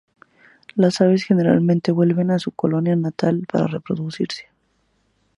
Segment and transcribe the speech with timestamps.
[0.73, 4.45] Las aves generalmente vuelven a su colonia natal para reproducirse.